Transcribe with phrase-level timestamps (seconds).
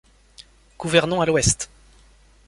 [0.79, 1.69] Gouvernons à l’ouest!